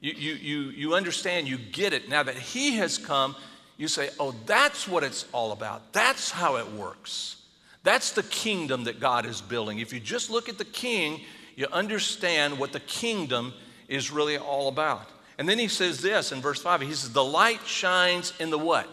[0.00, 2.08] You, you, you, you understand, you get it.
[2.08, 3.36] Now that he has come,
[3.76, 5.92] you say, oh, that's what it's all about.
[5.92, 7.36] That's how it works.
[7.82, 9.78] That's the kingdom that God is building.
[9.78, 11.20] If you just look at the king,
[11.56, 13.52] you understand what the kingdom
[13.88, 15.08] is really all about.
[15.38, 18.58] And then he says this in verse 5 he says, The light shines in the
[18.58, 18.88] what?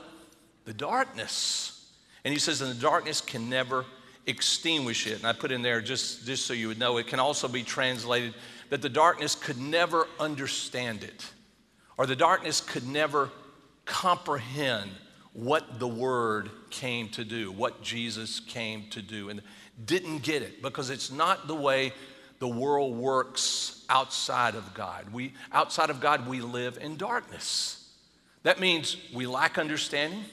[0.66, 1.77] The darkness.
[2.28, 3.86] And he says, And the darkness can never
[4.26, 5.14] extinguish it.
[5.14, 7.64] And I put in there just, just so you would know, it can also be
[7.64, 8.34] translated
[8.70, 11.26] that the darkness could never understand it,
[11.98, 13.30] or the darkness could never
[13.86, 14.92] comprehend
[15.32, 19.42] what the Word came to do, what Jesus came to do, and
[19.86, 21.94] didn't get it because it's not the way
[22.40, 25.14] the world works outside of God.
[25.14, 27.90] We, outside of God, we live in darkness.
[28.44, 30.26] That means we lack understanding.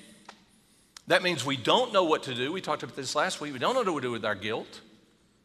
[1.07, 2.51] That means we don't know what to do.
[2.51, 3.53] We talked about this last week.
[3.53, 4.81] We don't know what to do with our guilt.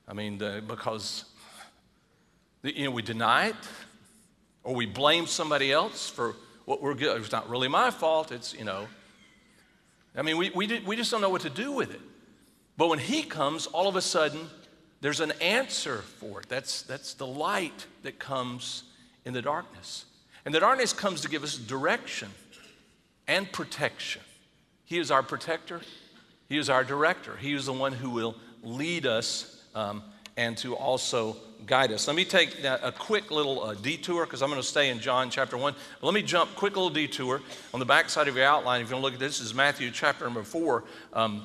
[0.07, 1.25] I mean, the, because
[2.63, 3.55] you know, we deny it
[4.63, 7.19] or we blame somebody else for what we're guilty.
[7.21, 8.31] It's not really my fault.
[8.31, 8.87] It's, you know,
[10.15, 12.01] I mean, we, we, did, we just don't know what to do with it.
[12.77, 14.47] But when He comes, all of a sudden,
[15.01, 16.49] there's an answer for it.
[16.49, 18.83] That's, that's the light that comes
[19.25, 20.05] in the darkness.
[20.45, 22.29] And the darkness comes to give us direction
[23.27, 24.21] and protection.
[24.89, 25.81] He is our protector,
[26.49, 30.01] He is our director, He is the one who will lead us um,
[30.35, 32.07] and to also guide us.
[32.07, 35.29] Let me take a quick little uh, detour because I'm going to stay in John
[35.29, 35.75] chapter 1.
[36.01, 37.41] But let me jump, quick little detour.
[37.71, 39.47] On the back side of your outline, if you want to look at this, this
[39.47, 40.83] is Matthew chapter number 4.
[41.13, 41.43] Um,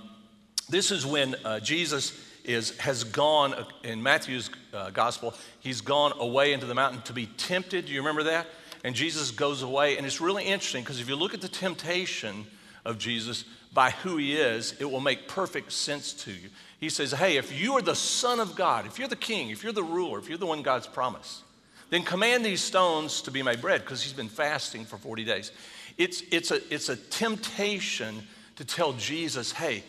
[0.70, 6.14] this is when uh, Jesus is, has gone, uh, in Matthew's uh, gospel, he's gone
[6.18, 7.84] away into the mountain to be tempted.
[7.84, 8.46] Do you remember that?
[8.84, 9.98] And Jesus goes away.
[9.98, 12.46] And it's really interesting because if you look at the temptation
[12.84, 16.48] of Jesus by who he is, it will make perfect sense to you.
[16.78, 19.64] He says, Hey, if you are the Son of God, if you're the king, if
[19.64, 21.42] you're the ruler, if you're the one God's promised,
[21.90, 25.50] then command these stones to be my bread, because he's been fasting for 40 days.
[25.98, 29.82] It's, it's, a, it's a temptation to tell Jesus, Hey,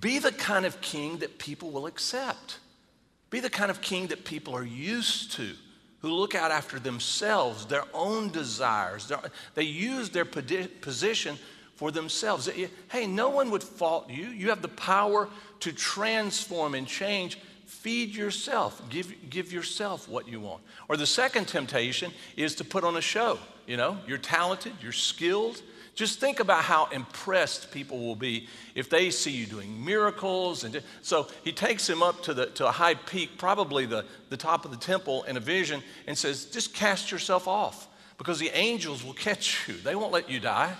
[0.00, 2.58] be the kind of king that people will accept.
[3.30, 5.52] Be the kind of king that people are used to,
[6.00, 9.10] who look out after themselves, their own desires.
[9.54, 11.38] They use their position
[11.76, 12.48] for themselves.
[12.90, 14.26] Hey, no one would fault you.
[14.26, 15.28] You have the power
[15.60, 18.82] to transform and change, feed yourself.
[18.90, 20.62] Give, give yourself what you want.
[20.88, 23.38] Or the second temptation is to put on a show.
[23.66, 25.62] You know, you're talented, you're skilled.
[25.94, 30.64] Just think about how impressed people will be if they see you doing miracles.
[30.64, 34.36] And so he takes him up to, the, to a high peak, probably the, the
[34.36, 38.50] top of the temple, in a vision, and says, Just cast yourself off because the
[38.56, 39.74] angels will catch you.
[39.74, 40.74] They won't let you die.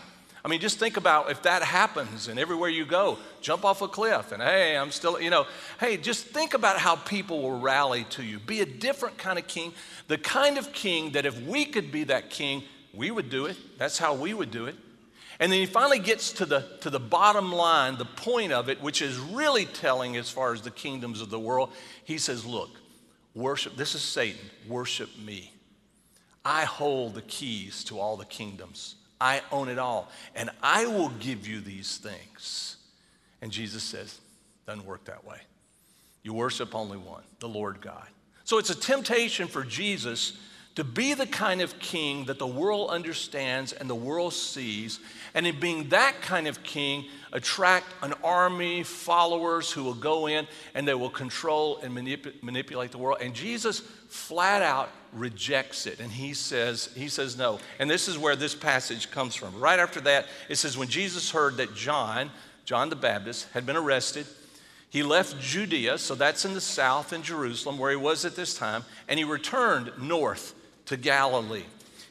[0.45, 3.87] I mean, just think about if that happens and everywhere you go, jump off a
[3.87, 5.47] cliff and hey, I'm still, you know,
[5.79, 8.41] hey, just think about how people will rally to you.
[8.41, 9.73] Be a different kind of king,
[10.09, 13.57] the kind of king that if we could be that king, we would do it.
[13.79, 14.75] That's how we would do it.
[15.39, 18.83] And then he finally gets to the, to the bottom line, the point of it,
[18.83, 21.73] which is really telling as far as the kingdoms of the world.
[22.05, 22.71] He says, Look,
[23.35, 25.53] worship, this is Satan, worship me.
[26.45, 28.97] I hold the keys to all the kingdoms.
[29.23, 30.11] I own it all.
[30.35, 32.77] And I will give you these things.
[33.41, 34.21] And Jesus says,
[34.67, 35.39] doesn't work that way.
[36.25, 38.07] You worship only one, the Lord God.
[38.43, 40.37] So it's a temptation for Jesus
[40.75, 45.01] to be the kind of king that the world understands and the world sees,
[45.35, 50.47] and in being that kind of king, attract an army, followers who will go in
[50.75, 53.19] and they will control and manip- manipulate the world.
[53.21, 57.59] And Jesus flat out rejects it, and he says, he says no.
[57.79, 59.59] And this is where this passage comes from.
[59.61, 62.31] Right after that, it says, when Jesus heard that John,
[62.65, 64.27] John the Baptist, had been arrested,
[64.89, 68.55] he left Judea, so that's in the south in Jerusalem, where he was at this
[68.55, 70.55] time, and he returned north
[70.93, 71.65] to Galilee.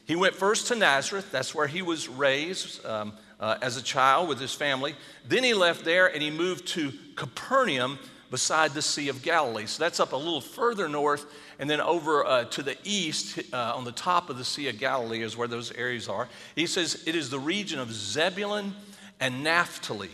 [0.06, 4.28] He went first to Nazareth, that's where he was raised um, uh, as a child
[4.28, 4.96] with his family.
[5.26, 8.00] Then he left there and he moved to Capernaum
[8.32, 9.66] beside the Sea of Galilee.
[9.66, 11.26] So that's up a little further north,
[11.60, 14.80] and then over uh, to the east, uh, on the top of the Sea of
[14.80, 16.28] Galilee, is where those areas are.
[16.56, 18.74] He says it is the region of Zebulun
[19.20, 20.10] and Naphtali.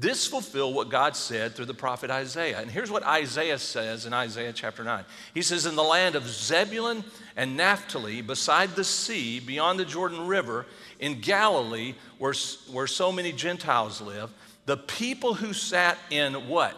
[0.00, 2.60] This fulfilled what God said through the prophet Isaiah.
[2.60, 5.04] And here's what Isaiah says in Isaiah chapter 9.
[5.34, 7.02] He says, In the land of Zebulun
[7.36, 10.66] and Naphtali, beside the sea, beyond the Jordan River,
[11.00, 12.34] in Galilee, where,
[12.70, 14.30] where so many Gentiles live,
[14.66, 16.76] the people who sat in what?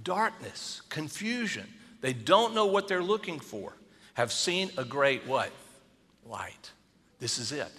[0.00, 1.66] Darkness, confusion.
[2.02, 3.72] They don't know what they're looking for,
[4.14, 5.50] have seen a great what?
[6.24, 6.70] Light.
[7.18, 7.72] This is it.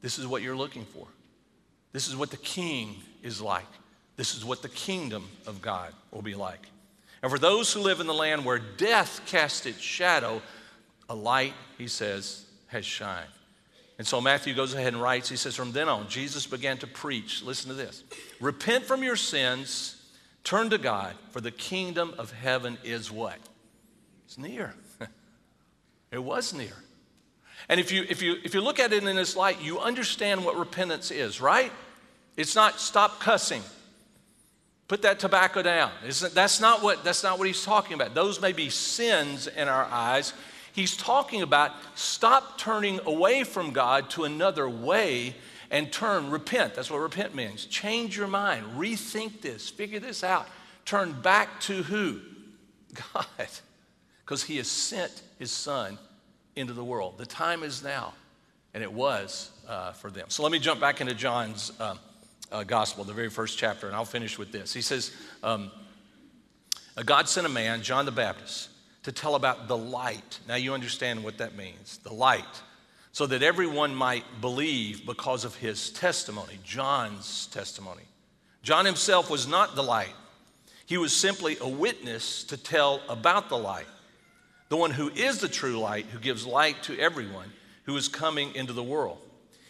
[0.00, 1.06] This is what you're looking for.
[1.92, 3.66] This is what the king is like.
[4.16, 6.68] This is what the kingdom of God will be like.
[7.22, 10.40] And for those who live in the land where death cast its shadow,
[11.08, 13.26] a light, he says, has shined.
[13.98, 16.86] And so Matthew goes ahead and writes, he says, From then on, Jesus began to
[16.86, 17.42] preach.
[17.42, 18.04] Listen to this
[18.40, 19.96] Repent from your sins,
[20.44, 23.38] turn to God, for the kingdom of heaven is what?
[24.26, 24.74] It's near.
[26.12, 26.74] it was near.
[27.68, 30.44] And if you, if, you, if you look at it in this light, you understand
[30.44, 31.72] what repentance is, right?
[32.36, 33.62] It's not stop cussing.
[34.88, 35.90] Put that tobacco down.
[36.02, 38.14] That's not, what, that's not what he's talking about.
[38.14, 40.34] Those may be sins in our eyes.
[40.72, 45.36] He's talking about stop turning away from God to another way
[45.70, 46.74] and turn, repent.
[46.74, 47.64] That's what repent means.
[47.66, 50.46] Change your mind, rethink this, figure this out.
[50.84, 52.20] Turn back to who?
[53.14, 53.26] God.
[54.24, 55.98] Because he has sent his son
[56.56, 57.18] into the world.
[57.18, 58.14] The time is now,
[58.72, 60.30] and it was uh, for them.
[60.30, 61.78] So let me jump back into John's.
[61.78, 61.98] Um,
[62.52, 64.72] uh, gospel, the very first chapter, and I'll finish with this.
[64.72, 65.70] He says, um,
[67.04, 68.70] God sent a man, John the Baptist,
[69.02, 70.40] to tell about the light.
[70.48, 72.62] Now you understand what that means the light,
[73.12, 78.04] so that everyone might believe because of his testimony, John's testimony.
[78.62, 80.14] John himself was not the light,
[80.86, 83.86] he was simply a witness to tell about the light.
[84.68, 87.52] The one who is the true light, who gives light to everyone
[87.84, 89.18] who is coming into the world.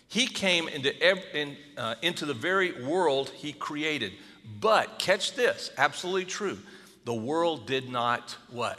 [0.08, 4.12] He came into, every, in, uh, into the very world he created.
[4.60, 6.58] But catch this, absolutely true.
[7.04, 8.78] The world did not what?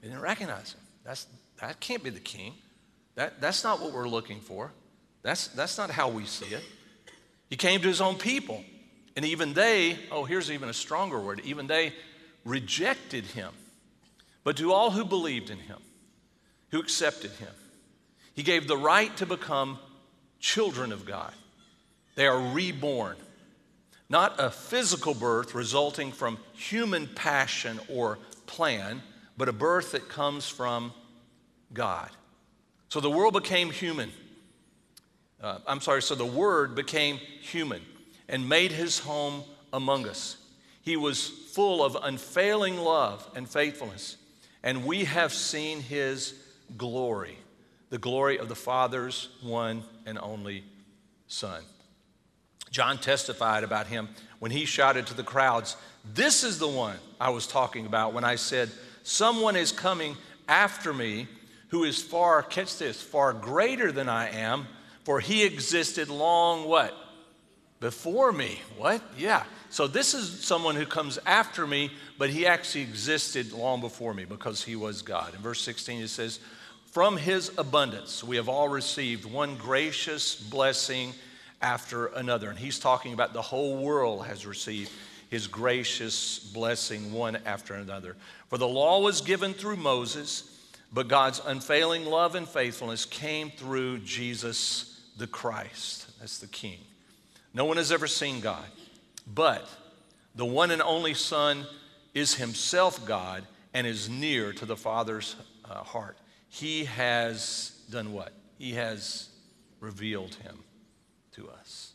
[0.00, 0.80] They didn't recognize him.
[1.04, 1.26] That's,
[1.60, 2.54] that can't be the king.
[3.14, 4.72] That, that's not what we're looking for.
[5.22, 6.64] That's, that's not how we see it.
[7.48, 8.64] He came to his own people.
[9.14, 11.92] And even they, oh, here's even a stronger word, even they
[12.44, 13.52] rejected him.
[14.42, 15.78] But to all who believed in him,
[16.70, 17.52] who accepted him,
[18.34, 19.78] he gave the right to become
[20.42, 21.32] children of God.
[22.16, 23.16] They are reborn,
[24.10, 29.00] not a physical birth resulting from human passion or plan,
[29.38, 30.92] but a birth that comes from
[31.72, 32.10] God.
[32.90, 34.10] So the world became human.
[35.40, 37.80] Uh, I'm sorry, so the Word became human
[38.28, 40.36] and made his home among us.
[40.82, 44.16] He was full of unfailing love and faithfulness,
[44.62, 46.34] and we have seen his
[46.76, 47.38] glory
[47.92, 50.64] the glory of the Father's one and only
[51.26, 51.62] Son.
[52.70, 55.76] John testified about him when he shouted to the crowds,
[56.14, 58.70] This is the one I was talking about when I said,
[59.02, 60.16] Someone is coming
[60.48, 61.28] after me
[61.68, 64.68] who is far, catch this, far greater than I am,
[65.04, 66.96] For he existed long what?
[67.78, 68.58] Before me.
[68.78, 69.02] What?
[69.18, 69.44] Yeah.
[69.68, 74.24] So this is someone who comes after me, but he actually existed long before me
[74.24, 75.34] because he was God.
[75.34, 76.40] In verse 16 it says,
[76.92, 81.14] From his abundance we have all received one gracious blessing
[81.62, 82.50] after another.
[82.50, 84.92] And he's talking about the whole world has received
[85.30, 88.14] his gracious blessing one after another.
[88.48, 94.00] For the law was given through Moses, but God's unfailing love and faithfulness came through
[94.00, 96.10] Jesus the Christ.
[96.20, 96.78] That's the King.
[97.54, 98.66] No one has ever seen God,
[99.34, 99.66] but
[100.34, 101.66] the one and only Son
[102.12, 106.18] is himself God and is near to the Father's uh, heart.
[106.52, 108.34] He has done what?
[108.58, 109.30] He has
[109.80, 110.58] revealed him
[111.32, 111.94] to us.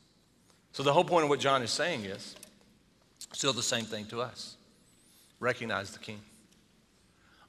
[0.72, 2.36] So, the whole point of what John is saying is
[3.34, 4.56] still the same thing to us
[5.40, 6.20] recognize the King,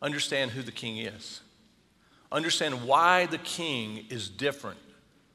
[0.03, 1.41] understand who the King is,
[2.31, 4.79] understand why the King is different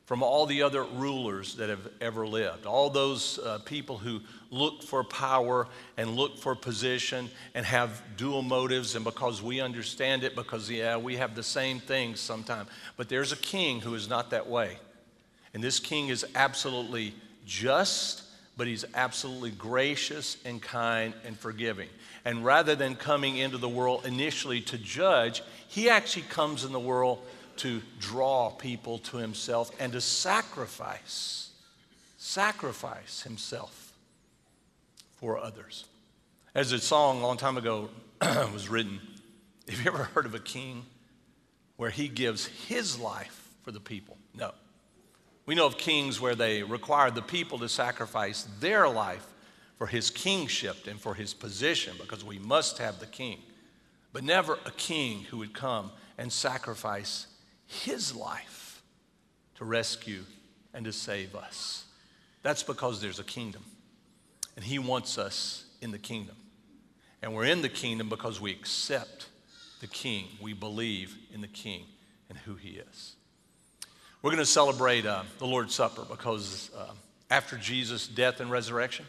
[0.06, 2.66] from all the other rulers that have ever lived.
[2.66, 4.20] All those uh, people who
[4.52, 10.24] look for power and look for position and have dual motives, and because we understand
[10.24, 12.70] it, because, yeah, we have the same things sometimes.
[12.98, 14.78] But there's a king who is not that way.
[15.54, 17.14] And this king is absolutely
[17.46, 18.24] just,
[18.58, 21.90] but he's absolutely gracious and kind and forgiving.
[22.26, 26.80] And rather than coming into the world initially to judge, he actually comes in the
[26.80, 27.20] world
[27.58, 31.52] to draw people to himself and to sacrifice,
[32.18, 33.94] sacrifice himself
[35.18, 35.86] for others.
[36.56, 37.90] As a song a long time ago
[38.22, 39.00] was written,
[39.70, 40.86] have you ever heard of a king
[41.78, 44.18] where he gives his life for the people?
[44.36, 44.52] No.
[45.46, 49.26] We know of kings where they require the people to sacrifice their life
[49.78, 53.40] for his kingship and for his position because we must have the king.
[54.14, 57.28] But never a king who would come and sacrifice
[57.68, 58.82] his life
[59.56, 60.24] to rescue
[60.74, 61.86] and to save us.
[62.42, 63.64] That's because there's a kingdom.
[64.56, 66.36] And he wants us in the kingdom.
[67.22, 69.28] And we're in the kingdom because we accept
[69.80, 70.28] the king.
[70.42, 71.86] We believe in the king
[72.30, 73.16] and who he is.
[74.22, 76.94] We're going to celebrate uh, the Lord's Supper because uh,
[77.30, 79.06] after Jesus' death and resurrection,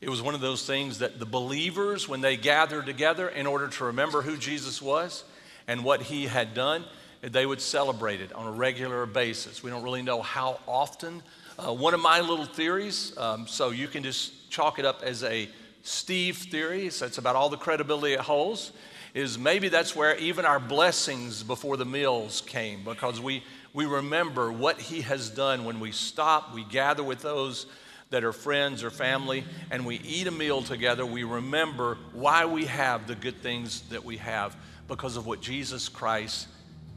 [0.00, 3.68] it was one of those things that the believers, when they gathered together in order
[3.68, 5.24] to remember who Jesus was
[5.68, 6.84] and what he had done,
[7.22, 9.62] they would celebrate it on a regular basis.
[9.62, 11.22] We don't really know how often.
[11.56, 15.22] Uh, one of my little theories, um, so you can just chalk it up as
[15.22, 15.48] a
[15.82, 18.72] Steve theory, so that's about all the credibility it holds,
[19.14, 24.50] is maybe that's where even our blessings before the meals came because we, we remember
[24.50, 27.66] what he has done when we stop, we gather with those
[28.10, 31.06] that are friends or family, and we eat a meal together.
[31.06, 34.56] We remember why we have the good things that we have
[34.88, 36.48] because of what Jesus Christ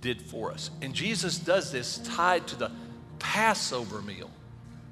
[0.01, 0.69] did for us.
[0.81, 2.71] And Jesus does this tied to the
[3.19, 4.29] Passover meal.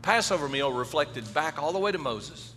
[0.01, 2.53] Passover meal reflected back all the way to Moses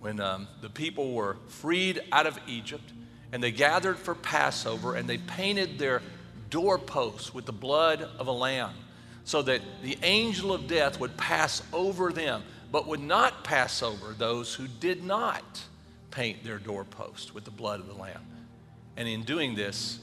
[0.00, 2.92] when um, the people were freed out of Egypt
[3.32, 6.02] and they gathered for Passover and they painted their
[6.50, 8.74] doorposts with the blood of a lamb
[9.24, 14.12] so that the angel of death would pass over them but would not pass over
[14.12, 15.62] those who did not
[16.10, 18.20] paint their doorpost with the blood of the lamb.
[18.96, 20.00] And in doing this,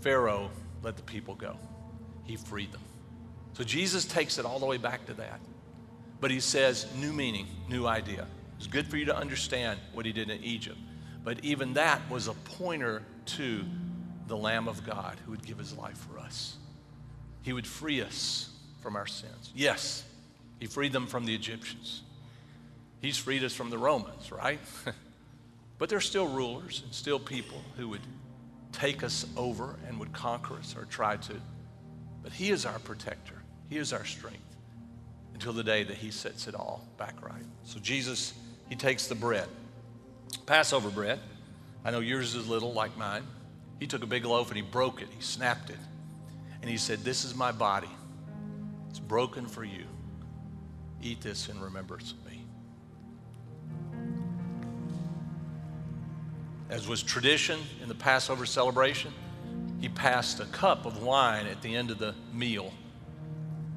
[0.00, 0.50] Pharaoh
[0.84, 1.56] let the people go.
[2.24, 2.80] He freed them.
[3.54, 5.40] So Jesus takes it all the way back to that.
[6.20, 8.26] But he says, new meaning, new idea.
[8.56, 10.78] It's good for you to understand what he did in Egypt.
[11.22, 13.64] But even that was a pointer to
[14.26, 16.56] the Lamb of God who would give his life for us.
[17.42, 19.52] He would free us from our sins.
[19.54, 20.04] Yes,
[20.58, 22.02] he freed them from the Egyptians.
[23.00, 24.60] He's freed us from the Romans, right?
[25.78, 28.00] but there's still rulers and still people who would
[28.74, 31.34] take us over and would conquer us or try to.
[32.22, 33.36] But He is our protector,
[33.70, 34.40] He is our strength
[35.32, 37.44] until the day that He sets it all back right.
[37.64, 38.34] So Jesus,
[38.68, 39.48] He takes the bread,
[40.46, 41.20] Passover bread.
[41.84, 43.24] I know yours is little like mine.
[43.78, 45.78] He took a big loaf and He broke it, He snapped it.
[46.60, 47.90] And He said, This is my body.
[48.90, 49.84] It's broken for you.
[51.02, 52.14] Eat this in remembrance
[56.70, 59.12] as was tradition in the Passover celebration,
[59.80, 62.72] he passed a cup of wine at the end of the meal.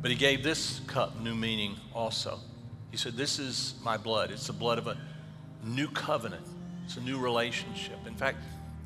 [0.01, 2.39] But he gave this cup new meaning also.
[2.91, 4.31] He said, This is my blood.
[4.31, 4.97] It's the blood of a
[5.63, 6.45] new covenant,
[6.85, 7.97] it's a new relationship.
[8.07, 8.37] In fact,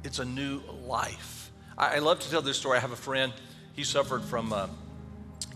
[0.03, 1.51] it's a new life.
[1.77, 2.77] I, I love to tell this story.
[2.77, 3.31] I have a friend,
[3.73, 4.67] he suffered from uh,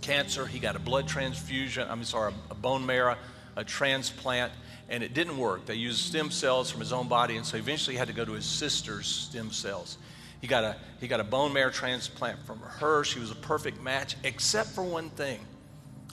[0.02, 3.18] cancer, he got a blood transfusion, I'm sorry, a bone marrow,
[3.56, 4.52] a transplant
[4.90, 5.66] and it didn't work.
[5.66, 8.26] They used stem cells from his own body, and so eventually he had to go
[8.26, 9.98] to his sister's stem cells.
[10.42, 13.04] He got a, he got a bone marrow transplant from her.
[13.04, 15.40] She was a perfect match, except for one thing.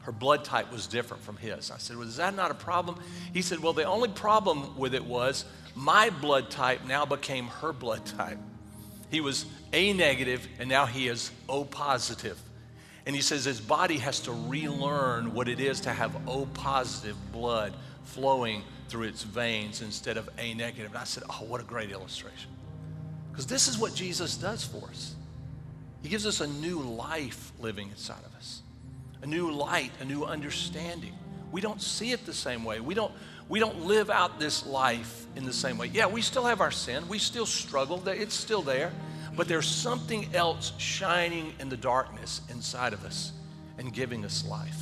[0.02, 1.70] her blood type was different from his.
[1.70, 3.00] I said, Well, is that not a problem?
[3.32, 5.44] He said, Well, the only problem with it was
[5.74, 8.38] my blood type now became her blood type.
[9.10, 12.40] He was A negative, and now he is O positive.
[13.04, 17.16] And he says his body has to relearn what it is to have O positive
[17.32, 20.90] blood flowing through its veins instead of A negative.
[20.90, 22.50] And I said, Oh, what a great illustration.
[23.30, 25.14] Because this is what Jesus does for us.
[26.02, 28.62] He gives us a new life living inside of us,
[29.22, 31.14] a new light, a new understanding.
[31.52, 32.80] We don't see it the same way.
[32.80, 33.12] We don't,
[33.48, 35.86] we don't live out this life in the same way.
[35.92, 37.06] Yeah, we still have our sin.
[37.08, 38.02] We still struggle.
[38.08, 38.90] It's still there.
[39.36, 43.32] But there's something else shining in the darkness inside of us
[43.78, 44.81] and giving us life.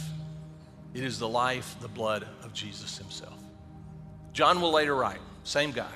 [0.93, 3.39] It is the life, the blood of Jesus himself.
[4.33, 5.93] John will later write, same guy,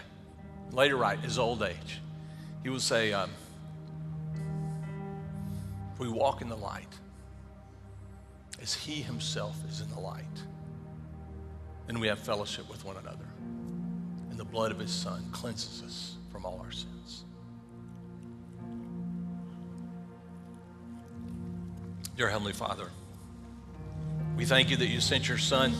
[0.71, 2.01] later write, his old age.
[2.63, 3.31] He will say, um,
[5.99, 6.93] we walk in the light,
[8.61, 10.25] as he himself is in the light,
[11.87, 13.27] then we have fellowship with one another.
[14.31, 17.25] And the blood of his son cleanses us from all our sins.
[22.17, 22.89] Dear Heavenly Father,
[24.37, 25.73] we thank you that you sent your son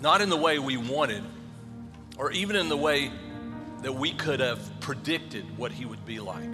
[0.00, 1.24] not in the way we wanted
[2.18, 3.10] or even in the way
[3.82, 6.50] that we could have predicted what he would be like.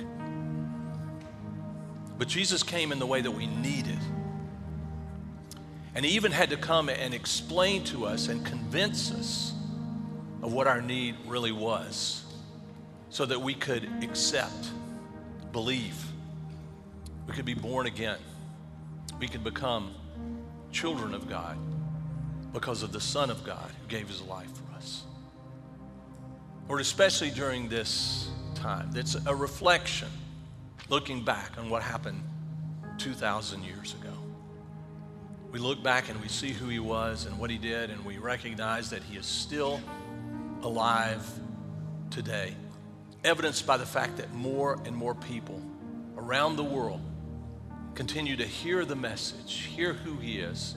[2.19, 3.99] But Jesus came in the way that we needed.
[5.95, 9.53] And he even had to come and explain to us and convince us
[10.43, 12.25] of what our need really was
[13.09, 14.71] so that we could accept,
[15.53, 15.97] believe,
[17.27, 18.19] we could be born again,
[19.21, 19.95] we can become
[20.73, 21.59] children of God
[22.55, 25.05] because of the Son of God who gave his life for us.
[26.69, 30.09] Lord, especially during this time, it's a reflection
[30.89, 32.23] looking back on what happened
[32.97, 34.13] 2,000 years ago.
[35.53, 38.17] We look back and we see who he was and what he did, and we
[38.17, 39.81] recognize that he is still
[40.63, 41.29] alive
[42.11, 42.55] today,
[43.23, 45.61] evidenced by the fact that more and more people
[46.17, 47.01] around the world
[47.95, 50.77] continue to hear the message, hear who he is.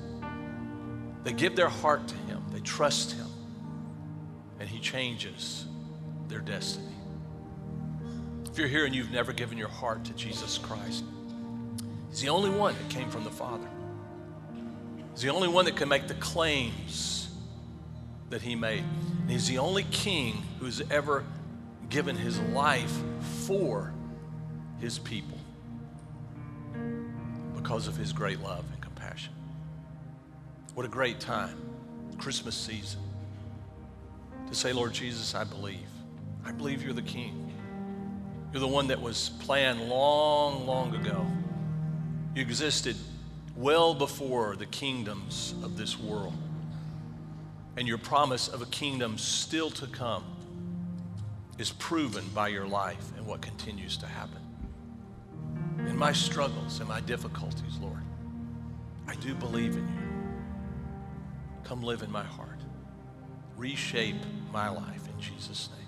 [1.23, 3.27] They give their heart to him, they trust him,
[4.59, 5.65] and he changes
[6.27, 6.87] their destiny.
[8.49, 11.03] If you're here and you've never given your heart to Jesus Christ,
[12.09, 13.67] He's the only one that came from the Father.
[15.13, 17.29] He's the only one that can make the claims
[18.29, 18.83] that He made.
[19.23, 21.23] And he's the only king who's ever
[21.89, 22.93] given his life
[23.47, 23.93] for
[24.79, 25.37] his people
[27.63, 29.31] because of his great love and compassion.
[30.75, 31.57] What a great time,
[32.17, 32.99] Christmas season,
[34.49, 35.87] to say, Lord Jesus, I believe.
[36.45, 37.53] I believe you're the king.
[38.51, 41.25] You're the one that was planned long, long ago.
[42.35, 42.97] You existed
[43.55, 46.33] well before the kingdoms of this world.
[47.77, 50.25] And your promise of a kingdom still to come
[51.57, 54.42] is proven by your life and what continues to happen.
[55.87, 58.03] In my struggles and my difficulties, Lord,
[59.07, 60.13] I do believe in you.
[61.63, 62.59] Come live in my heart.
[63.57, 64.15] Reshape
[64.51, 65.82] my life in Jesus' name.